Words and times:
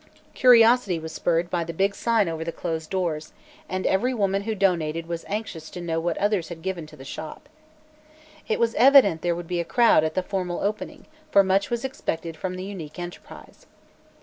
Curiosity 0.33 0.97
was 0.97 1.11
spurred 1.11 1.51
by 1.51 1.63
the 1.63 1.75
big 1.75 1.93
sign 1.93 2.27
over 2.27 2.43
the 2.43 2.51
closed 2.51 2.89
doors, 2.89 3.33
and 3.69 3.85
every 3.85 4.15
woman 4.15 4.41
who 4.45 4.55
donated 4.55 5.05
was 5.05 5.25
anxious 5.27 5.69
to 5.69 5.79
know 5.79 5.99
what 5.99 6.17
others 6.17 6.49
had 6.49 6.63
given 6.63 6.87
to 6.87 6.95
the 6.95 7.05
shop. 7.05 7.47
It 8.47 8.59
was 8.59 8.73
evident 8.73 9.21
there 9.21 9.35
would 9.35 9.45
be 9.47 9.59
a 9.59 9.63
crowd 9.63 10.03
at 10.03 10.15
the 10.15 10.23
formal 10.23 10.61
"opening," 10.61 11.05
for 11.29 11.43
much 11.43 11.69
was 11.69 11.85
expected 11.85 12.35
from 12.35 12.55
the 12.55 12.65
unique 12.65 12.97
enterprise. 12.97 13.67